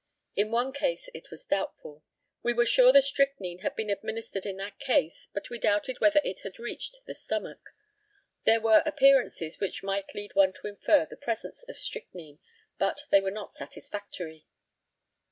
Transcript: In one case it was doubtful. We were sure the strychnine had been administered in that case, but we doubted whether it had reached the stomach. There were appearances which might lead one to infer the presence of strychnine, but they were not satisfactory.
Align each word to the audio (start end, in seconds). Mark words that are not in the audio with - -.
In 0.35 0.49
one 0.49 0.73
case 0.73 1.11
it 1.13 1.29
was 1.29 1.45
doubtful. 1.45 2.03
We 2.41 2.53
were 2.53 2.65
sure 2.65 2.91
the 2.91 3.03
strychnine 3.03 3.59
had 3.59 3.75
been 3.75 3.91
administered 3.91 4.47
in 4.47 4.57
that 4.57 4.79
case, 4.79 5.29
but 5.31 5.51
we 5.51 5.59
doubted 5.59 6.01
whether 6.01 6.19
it 6.23 6.39
had 6.39 6.57
reached 6.57 6.95
the 7.05 7.13
stomach. 7.13 7.75
There 8.43 8.61
were 8.61 8.81
appearances 8.83 9.59
which 9.59 9.83
might 9.83 10.15
lead 10.15 10.33
one 10.33 10.53
to 10.53 10.65
infer 10.67 11.05
the 11.05 11.17
presence 11.17 11.61
of 11.69 11.77
strychnine, 11.77 12.39
but 12.79 13.05
they 13.11 13.21
were 13.21 13.29
not 13.29 13.53
satisfactory. 13.53 14.47